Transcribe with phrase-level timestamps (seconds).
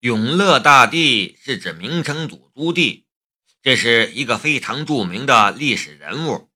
[0.00, 3.02] 永乐大帝是指明成祖朱棣，
[3.60, 6.48] 这是一个非常著名的历史人物。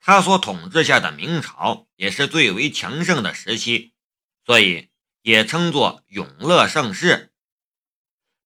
[0.00, 3.94] 他所统治下的明朝也是最为强盛的时期，
[4.44, 4.90] 所以
[5.22, 7.32] 也称作永乐盛世。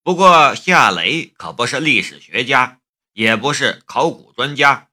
[0.05, 2.79] 不过夏雷可不是历史学家，
[3.15, 4.89] 也不是考古专家，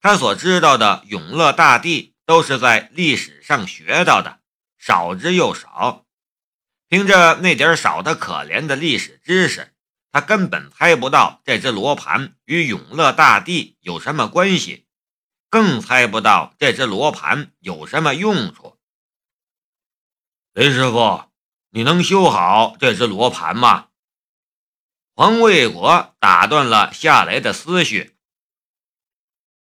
[0.00, 4.40] 他所知道的永乐大帝都是在历史上学到的，
[4.78, 6.06] 少之又少。
[6.90, 9.72] 凭着那点少的可怜的历史知识，
[10.10, 14.88] 他根本猜不到这只罗盘与永乐大帝有什么关系，
[15.48, 18.76] 更猜不到这只罗盘有什么用处。
[20.52, 21.30] 雷师傅，
[21.68, 23.90] 你能修好这只罗盘吗？
[25.14, 28.16] 黄卫国打断了夏雷的思绪。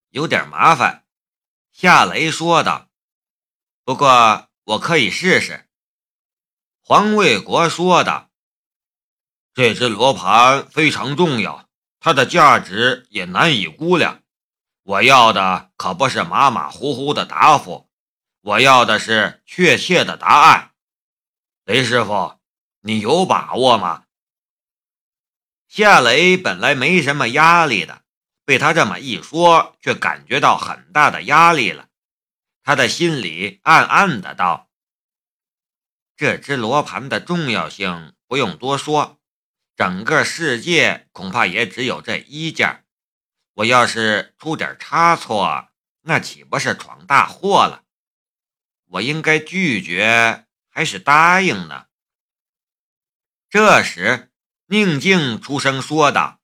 [0.09, 1.07] 有点麻烦，
[1.71, 2.87] 夏雷说道。
[3.83, 5.64] 不过我可以试试。
[6.87, 8.29] 黄卫国说的
[9.55, 11.67] ：“这只罗盘非常重要，
[11.99, 14.21] 它的价值也难以估量。
[14.83, 17.89] 我要的可不是马马虎虎的答复，
[18.41, 20.73] 我要的是确切的答案。
[21.63, 22.39] 雷师傅，
[22.81, 24.03] 你有把握吗？”
[25.67, 28.03] 夏雷本来没什么压力的，
[28.45, 31.87] 被他这么一说，却感觉到很大的压力了。
[32.61, 34.64] 他的心里暗暗的道。
[36.17, 39.19] 这只罗盘的重要性不用多说，
[39.75, 42.85] 整个世界恐怕也只有这一件。
[43.55, 45.69] 我要是出点差错，
[46.01, 47.83] 那岂不是闯大祸了？
[48.85, 51.87] 我应该拒绝还是答应呢？
[53.49, 54.31] 这时，
[54.67, 56.39] 宁静出声说道：“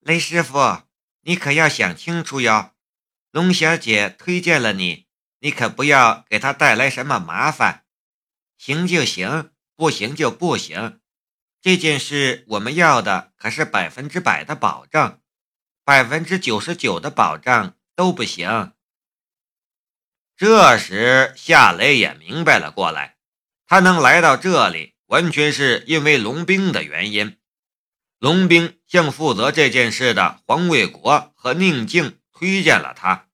[0.00, 0.84] 雷师傅，
[1.22, 2.72] 你可要想清楚哟。
[3.30, 5.06] 龙小姐推荐了你，
[5.40, 7.81] 你可不要给她带来什么麻烦。”
[8.64, 11.00] 行就行，不行就不行。
[11.60, 15.18] 这件事我们要的可是百分之百的保证，
[15.84, 18.72] 百分之九十九的保障都不行。
[20.36, 23.16] 这时，夏雷也明白了过来，
[23.66, 27.38] 他能来到这里，完全是因为龙兵的原因。
[28.20, 33.26] 龙兵向负责这件事的黄卫国和宁静推荐了他，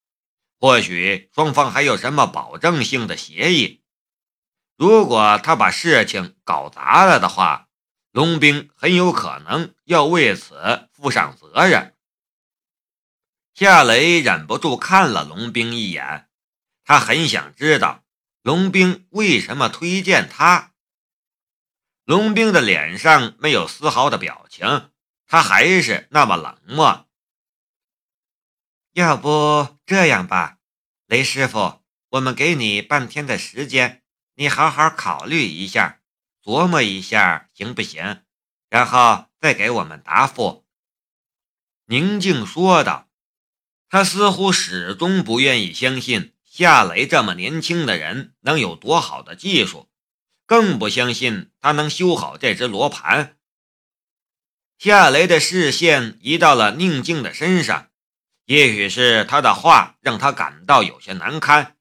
[0.58, 3.82] 或许双方还有什么保证性的协议。
[4.78, 7.68] 如果他把事情搞砸了的话，
[8.12, 11.96] 龙兵很有可能要为此负上责任。
[13.54, 16.28] 夏雷忍不住看了龙兵一眼，
[16.84, 18.04] 他很想知道
[18.42, 20.74] 龙兵为什么推荐他。
[22.04, 24.92] 龙兵的脸上没有丝毫的表情，
[25.26, 27.08] 他还是那么冷漠。
[28.92, 30.58] 要不这样吧，
[31.06, 34.04] 雷师傅，我们给你半天的时间。
[34.40, 35.98] 你好好考虑一下，
[36.44, 38.22] 琢磨一下，行不行？
[38.70, 40.64] 然后再给我们答复。”
[41.86, 43.08] 宁静说道。
[43.88, 49.90] 他似乎始终不愿意相信夏雷这么年轻的人能有多好的技术，
[50.46, 53.38] 更不相信他能修好这只罗盘。
[54.78, 57.88] 夏雷的视线移到了宁静的身上，
[58.44, 61.76] 也许是他的话让他感到有些难堪，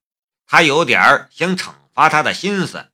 [0.48, 1.76] 他有点想惩。
[1.98, 2.92] 发他的心思，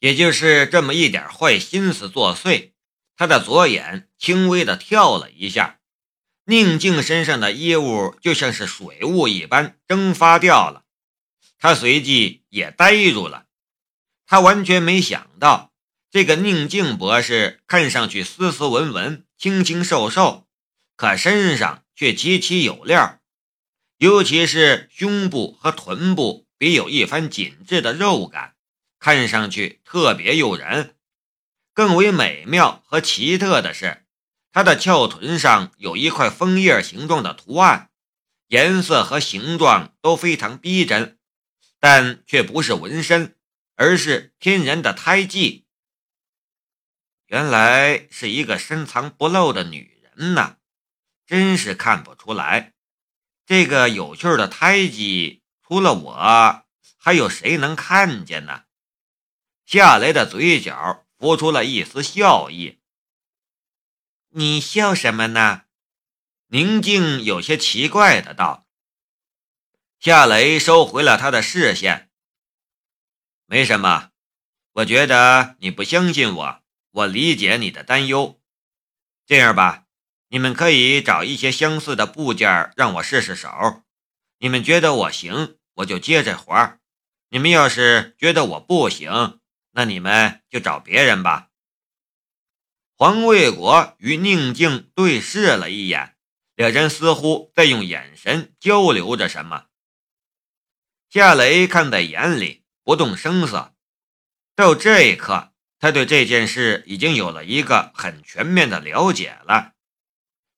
[0.00, 2.72] 也就是这么一点坏心思作祟，
[3.14, 5.78] 他的左眼轻微的跳了一下，
[6.44, 10.82] 宁静身上的衣物就像是水雾一般蒸发掉了，
[11.56, 13.46] 他随即也呆住了。
[14.26, 15.72] 他完全没想到，
[16.10, 20.48] 这个宁静博士看上去斯斯文文、清清瘦瘦，
[20.96, 23.20] 可身上却极其有料，
[23.98, 26.48] 尤其是胸部和臀部。
[26.60, 28.54] 别有一番紧致的肉感，
[28.98, 30.94] 看上去特别诱人。
[31.72, 34.04] 更为美妙和奇特的是，
[34.52, 37.90] 它的翘臀上有一块枫叶形状的图案，
[38.48, 41.18] 颜色和形状都非常逼真，
[41.78, 43.38] 但却不是纹身，
[43.76, 45.64] 而是天然的胎记。
[47.24, 50.58] 原来是一个深藏不露的女人呢，
[51.24, 52.74] 真是看不出来。
[53.46, 55.39] 这个有趣的胎记。
[55.70, 56.66] 除了我，
[56.98, 58.64] 还有谁能看见呢？
[59.64, 62.80] 夏雷的嘴角浮出了一丝笑意。
[64.30, 65.66] 你笑什么呢？
[66.48, 68.66] 宁静有些奇怪的道。
[70.00, 72.10] 夏雷收回了他的视线。
[73.46, 74.10] 没什么，
[74.72, 78.40] 我觉得你不相信我，我理解你的担忧。
[79.24, 79.86] 这样吧，
[80.30, 83.84] 你们可以找一些相似的部件让我试试手。
[84.38, 85.58] 你们觉得我行？
[85.80, 86.80] 我就接这活儿，
[87.28, 89.40] 你们要是觉得我不行，
[89.72, 91.48] 那你们就找别人吧。
[92.96, 96.16] 黄卫国与宁静对视了一眼，
[96.54, 99.66] 两人似乎在用眼神交流着什么。
[101.08, 103.74] 夏雷看在眼里，不动声色。
[104.54, 109.72] 到这一刻，他对这件事已经有了一个很全面的了解了。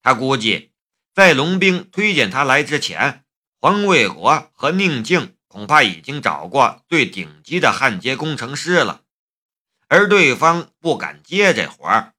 [0.02, 0.72] 他估计，
[1.14, 3.21] 在龙兵推荐他来之前，
[3.64, 9.02] 黄卫国和宁静恐怕已经找过最顶级的焊接工程师了，
[9.86, 12.14] 而对方不敢接这活儿。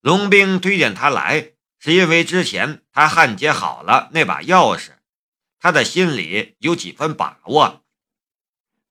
[0.00, 4.92] 龙兵推荐他来，是因为之前他焊接好了那把钥匙，
[5.58, 7.84] 他的心里有几分把握。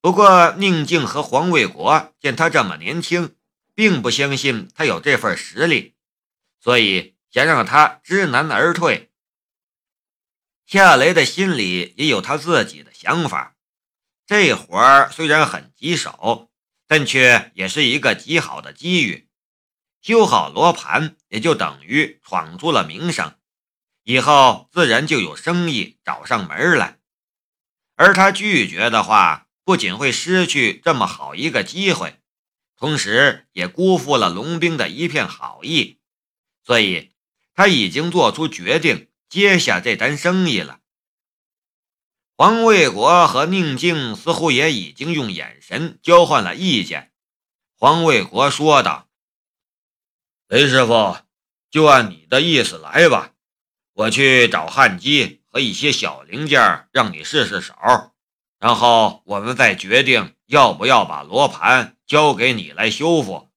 [0.02, 3.36] 不过宁静和黄卫国见他这么年轻，
[3.74, 5.96] 并不相信他有这份实力，
[6.60, 9.10] 所以想让他知难而退。
[10.66, 13.56] 夏雷的心里也有他自己的想法，
[14.26, 16.50] 这活儿虽然很棘手，
[16.88, 19.30] 但却也是一个极好的机遇。
[20.02, 23.36] 修好罗盘，也就等于闯出了名声，
[24.04, 27.00] 以后自然就有生意找上门来。
[27.96, 32.20] 而他拒绝的话，不仅会失去这么好一个机会，
[32.76, 36.00] 同时也辜负了龙兵的一片好意。
[36.64, 37.12] 所以，
[37.54, 40.80] 他已经做出决定，接下这单生意了。
[42.38, 47.12] 黄卫国和宁静似乎也已经用眼神交换了意见。
[47.78, 49.10] 黄卫国说道。
[50.48, 51.18] 雷师傅，
[51.70, 53.34] 就按你的意思来吧。
[53.92, 57.76] 我去找焊机和一些小零件，让你试试手，
[58.58, 63.52] 然后我们再决定要不要把罗盘交给你来修复。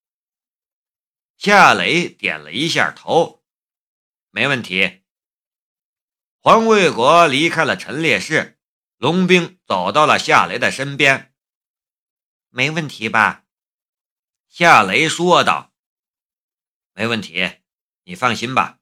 [1.37, 3.45] 夏雷点了一下头，
[4.33, 5.03] 没问题。
[6.41, 8.61] 黄卫国离开了陈列室，
[8.97, 11.35] 龙兵走到了夏雷的身边。
[12.49, 13.45] 没问题吧？
[14.49, 15.73] 夏雷说道。
[16.95, 17.59] 没问题，
[18.05, 18.79] 你放心吧。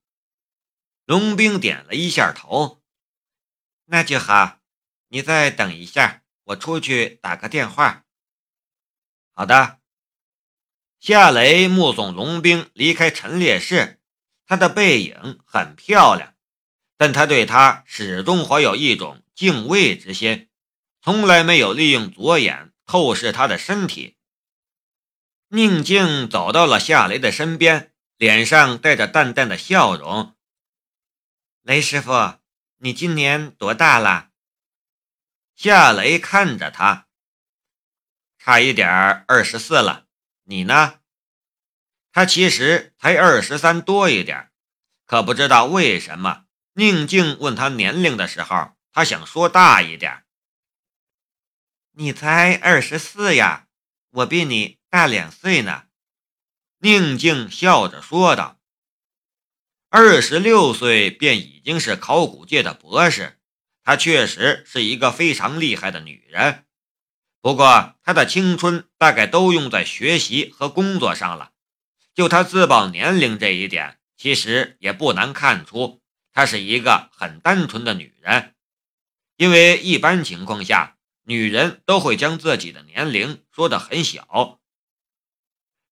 [1.07, 2.83] 龙兵点了一下头，
[3.87, 4.61] 那就好。
[5.09, 8.05] 你再等一下，我出去打个电话。
[9.33, 9.81] 好的。
[11.01, 14.03] 夏雷目送龙兵离开陈列室，
[14.45, 16.36] 他的背影很漂亮，
[16.97, 20.49] 但他对他始终怀有一种敬畏之心，
[21.03, 24.17] 从来没有利用左眼透视他的身体。
[25.49, 27.93] 宁静走到了夏雷的身边。
[28.19, 30.35] 脸上带着淡淡的笑容。
[31.61, 32.39] 雷师傅，
[32.79, 34.31] 你今年多大了？
[35.55, 37.09] 夏雷看着他，
[38.39, 38.89] 差一点
[39.29, 40.07] 二十四了。
[40.45, 41.01] 你呢？
[42.11, 44.51] 他其实才二十三多一点，
[45.05, 46.46] 可不知道为什么，
[46.79, 50.25] 宁静问他年龄的时候，他想说大一点。
[51.93, 53.69] 你才二十四呀，
[54.11, 55.85] 我比你大两岁呢。
[56.81, 58.61] 宁静笑着说道
[59.89, 63.41] ：“二十六岁便已经是考古界的博士，
[63.83, 66.67] 她确实是一个非常厉害的女人。
[67.41, 71.53] 不过，她的青春大概都用在学习和工作上了。
[72.15, 76.03] 就她自报年龄这一点，其实也不难看出，
[76.37, 78.55] 她是一个很单纯的女人。
[79.39, 84.61] 因为一般情况下，女人都会将自己的年龄说得很小。”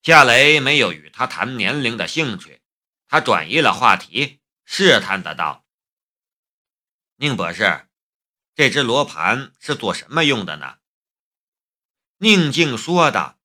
[0.04, 2.60] 夏雷没有与他谈年龄的兴趣，
[3.08, 5.64] 他转移了话题，试探的道
[7.16, 7.88] ：“宁博士，
[8.54, 10.76] 这只罗盘是做什么用的呢？”
[12.20, 13.38] 宁静说道：“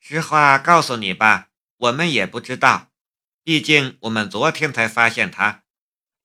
[0.00, 2.90] 实话告诉你吧，我们也不知道，
[3.42, 5.63] 毕竟我们昨天才发现它，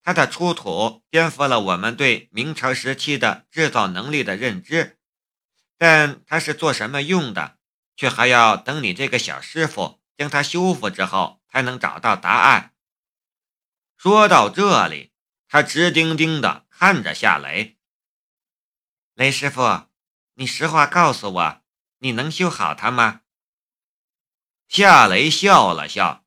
[0.03, 4.99] 它的出土颠覆了我们对明朝时期的制造能力的认知，
[5.77, 7.57] 但它是做什么用的？”
[7.99, 12.73] 却还要等你这个小师傅将它修复之后，才能找到答案。
[13.97, 15.11] 说到这里，
[15.49, 17.77] 他直盯盯地看着夏雷。
[19.15, 19.89] 雷师傅，
[20.35, 21.61] 你实话告诉我，
[21.97, 23.23] 你能修好它吗？
[24.69, 26.23] 夏雷笑了笑。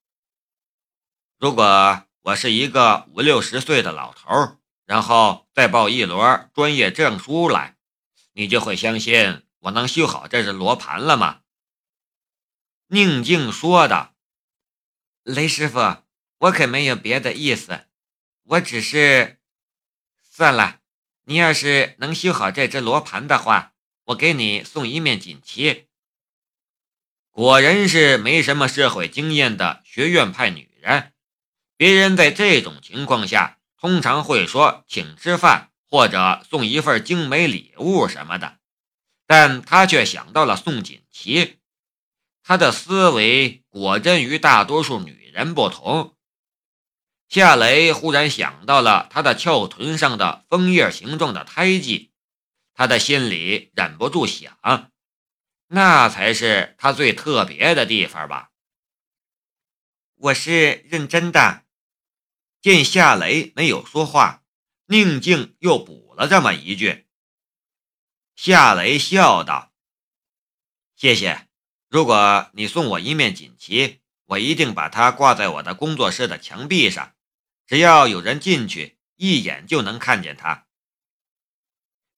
[1.39, 7.77] 如果我是一个五六十岁的老头，然后再报一摞专业证书来，
[8.35, 11.41] 你就会相信我能修好这只罗盘了吗？
[12.87, 14.15] 宁静说道
[15.25, 16.05] ：“雷师傅，
[16.39, 17.87] 我可没有别的意思，
[18.45, 19.41] 我只是……
[20.23, 20.79] 算了，
[21.25, 23.73] 你要是能修好这只罗盘的话，
[24.05, 25.89] 我给你送一面锦旗。”
[27.33, 31.12] 果然是没什么社会经验的学院派女人，
[31.83, 38.61] 别人在这种情况下通常会说请吃饭或者送一份精美礼物什么的，
[39.27, 41.59] 但他却想到了送锦旗。
[42.45, 46.17] 他的思维果真与大多数女人不同。
[47.29, 52.13] 夏雷忽然想到了他的翘臀上的枫叶形状的胎记，
[52.75, 54.57] 他的心里忍不住想：
[55.67, 58.51] 那才是他最特别的地方吧。
[60.15, 61.62] 我是认真的。
[62.63, 64.45] 见夏雷没有说话，
[64.87, 67.09] 宁静又补了这么一句。
[68.37, 69.73] 夏雷笑道
[70.95, 71.49] ：“谢谢。
[71.89, 77.15] 如果你送我一面锦旗，我一定把它挂在我的工作室的墙壁上。
[77.67, 80.69] 只要有人进去，一眼就能看见它。”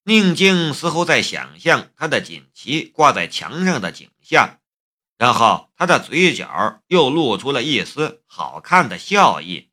[0.05, 4.61] 宁静似乎在想象他的锦旗挂在墙上的景象。
[5.17, 9.71] 然后他的嘴角又露出了一丝好看的笑意。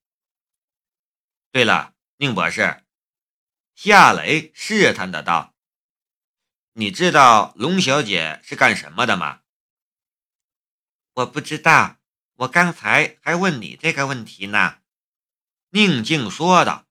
[1.51, 2.85] 对了，宁博士，
[3.75, 5.53] 夏雷试探的道
[6.73, 9.41] ：“你知道龙小姐是干什么的吗？”
[11.15, 11.97] 我不知道，
[12.35, 14.77] 我刚才还问你这个问题呢。”
[15.71, 16.87] 宁静说道。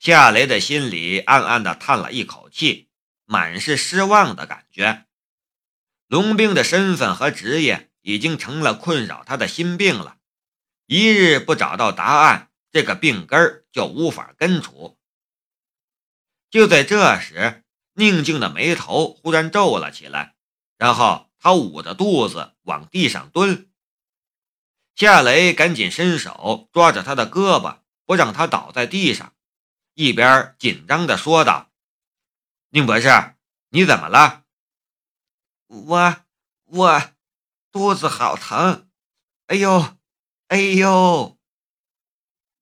[0.00, 2.90] 夏雷的心里暗暗的叹了一口气，
[3.24, 5.06] 满是失望的感觉。
[6.08, 10.18] 龙兵的身份和职业已经成了困扰他的心病了，
[10.86, 14.98] 一日不找到答案，这个病根就无法根除。
[16.50, 17.62] 就在这时，
[17.94, 20.34] 宁静的眉头忽然皱了起来，
[20.78, 23.70] 然后他捂着肚子往地上蹲。
[24.94, 29.34] 夏雷赶紧伸手抓着他的胳膊，不让他倒在地上，
[29.94, 31.70] 一边紧张地说道
[32.70, 33.08] ：“宁博士，
[33.70, 34.44] 你怎么了？”
[35.68, 36.16] 我
[36.64, 37.02] 我
[37.70, 38.90] 肚子好疼，
[39.46, 39.96] 哎呦
[40.48, 41.38] 哎呦！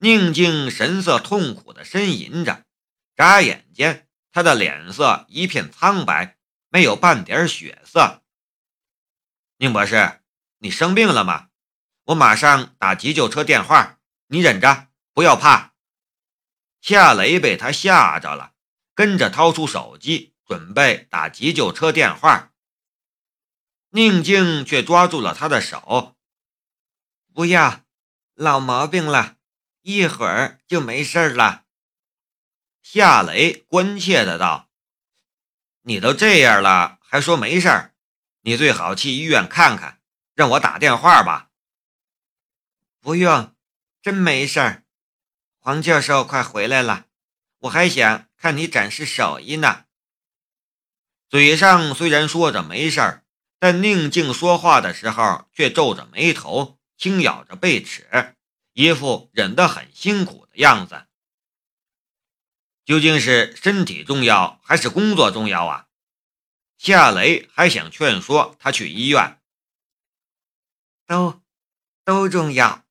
[0.02, 2.64] 宁静神色痛苦的呻吟着，
[3.14, 6.38] 眨眼间，她的脸色一片苍白，
[6.70, 8.22] 没有半点血色。
[9.58, 10.22] 宁博士，
[10.60, 11.48] 你生病了吗？
[12.04, 15.74] 我马上打急救车电话，你忍着，不要怕。
[16.80, 18.54] 夏雷被他吓着了，
[18.94, 22.54] 跟着掏出手机，准备打急救车电话。
[23.90, 26.16] 宁静却抓住了他的手，
[27.34, 27.82] 不要，
[28.34, 29.36] 老毛病了，
[29.82, 31.64] 一会儿就没事了。
[32.82, 34.68] 夏雷关切的道
[35.82, 37.92] ：“你都这样了，还说没事？
[38.42, 40.00] 你最好去医院看看，
[40.34, 41.50] 让我打电话吧。”
[43.00, 43.54] 不用，
[44.02, 44.82] 真没事。
[45.58, 47.06] 黄教授快回来了，
[47.60, 49.84] 我还想看你展示手艺呢。
[51.28, 53.24] 嘴上虽然说着没事儿。
[53.62, 58.34] 但宁静说话的时候却皱着眉头，轻咬着贝齿，
[58.72, 61.06] 一副忍得很辛苦的样子。
[62.84, 65.86] 究竟是身体重要还是工作重要啊？
[66.76, 69.40] 夏雷还想劝说他去医院，
[71.06, 71.42] 都
[72.04, 72.84] 都重要。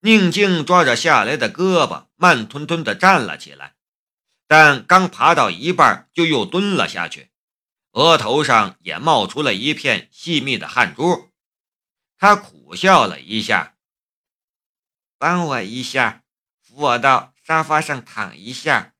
[0.00, 3.74] 宁静抓着夏雷的胳膊，慢吞吞地站了起来，
[4.46, 7.32] 但刚爬到一半，就又蹲了下去。
[7.92, 11.32] 额头上也冒出了一片细密的汗珠，
[12.18, 13.75] 他苦笑了一下，
[15.18, 16.24] 帮我一下，
[16.60, 18.94] 扶我到沙发上躺一下。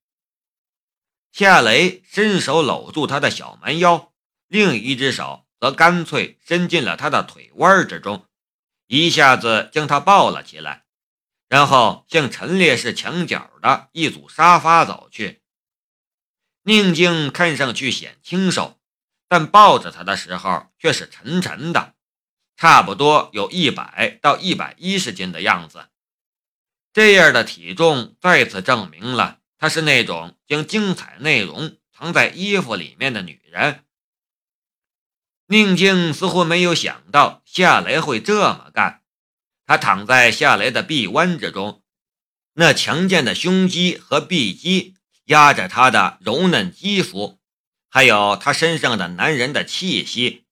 [1.32, 4.12] 夏雷伸手搂住他的小蛮腰，
[4.46, 8.26] 另一只手则干脆伸进了他的腿弯之中，
[8.86, 10.84] 一下子将他抱了起来，
[11.48, 15.42] 然后向陈列室墙角的一组沙发走去。
[16.62, 18.78] 宁静看上去显清瘦。
[19.28, 21.96] 但抱着他的时候却是沉沉的，
[22.56, 25.88] 差不多有一百到一百一十斤的样子。
[26.96, 33.84] 这样的体重再次证明了她是那种将精彩内容藏在衣服里面的女人。
[35.46, 39.02] 宁静似乎没有想到夏雷会这么干，
[39.66, 41.82] 她躺在夏雷的臂弯之中，
[42.54, 44.94] 那强健的胸肌和臂肌
[45.26, 47.38] 压着她的柔嫩肌肤。
[47.90, 50.46] 还有他身上的男人的气息，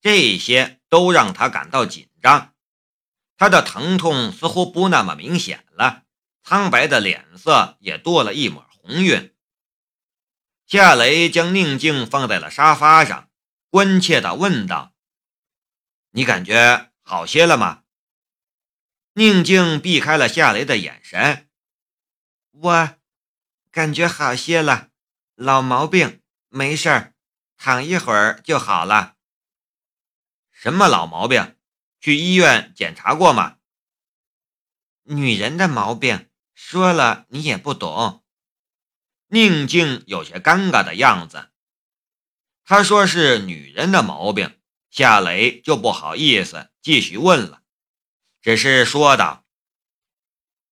[0.00, 2.53] 这些都让她感到紧张。
[3.36, 6.04] 他的疼痛似乎不那么明显了，
[6.42, 9.34] 苍白的脸色也多了一抹红晕。
[10.66, 13.30] 夏雷将宁静放在了沙发上，
[13.70, 14.94] 关切地问道
[16.12, 17.82] ：“你感觉好些了吗？”
[19.14, 21.48] 宁静避开了夏雷的眼神
[22.50, 22.96] ：“我
[23.70, 24.90] 感觉好些了，
[25.34, 26.20] 老毛病。”
[26.54, 27.14] 没事儿，
[27.56, 29.16] 躺一会儿就好了。
[30.52, 31.53] 什么老毛病？
[32.04, 33.56] 去医院检查过吗？
[35.04, 38.22] 女人的毛病，说了你也不懂。
[39.28, 41.48] 宁静有些尴尬的样子。
[42.62, 44.54] 他说是女人的毛病，
[44.90, 47.62] 夏雷就不好意思继续问了，
[48.42, 49.46] 只是说道：“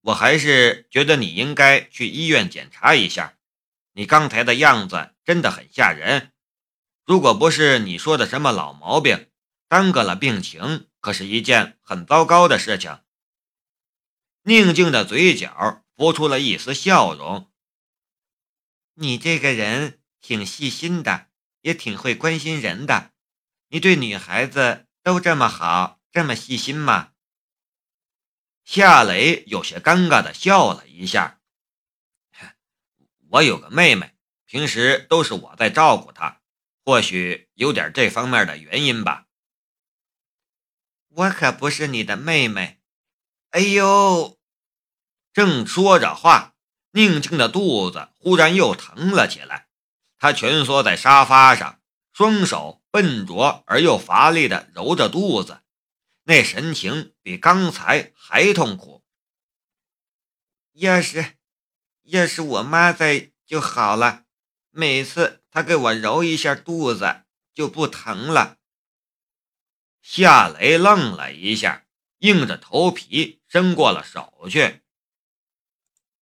[0.04, 3.38] 我还是觉得你应该去医院检查一下，
[3.94, 6.34] 你刚才的样子真的很吓人。
[7.06, 9.30] 如果不是你说的什么老毛病，
[9.66, 13.00] 耽搁了病情，可是一件很糟糕的事情。”
[14.44, 17.52] 宁静的嘴角浮出了一丝笑容。
[18.94, 21.28] 你这个人挺细心的，
[21.60, 23.12] 也挺会关心人的。
[23.68, 27.12] 你对女孩子都这么好，这么细心吗？
[28.64, 31.40] 夏雷有些尴尬的笑了一下。
[33.30, 36.42] 我有个妹妹，平时都是我在照顾她，
[36.84, 39.26] 或许有点这方面的原因吧。
[41.14, 42.80] 我可不是你的妹妹。
[43.50, 44.38] 哎呦！
[45.32, 46.54] 正说着话，
[46.92, 49.68] 宁静的肚子忽然又疼了起来，
[50.18, 51.80] 她蜷缩在沙发上，
[52.12, 52.80] 双手。
[52.92, 55.62] 笨拙而又乏力地揉着肚子，
[56.24, 59.02] 那神情比刚才还痛苦。
[60.74, 61.36] 要是
[62.02, 64.24] 要是我妈在就好了，
[64.70, 67.22] 每次她给我揉一下肚子
[67.54, 68.58] 就不疼了。
[70.02, 71.84] 夏雷愣了一下，
[72.18, 74.81] 硬着头皮伸过了手去。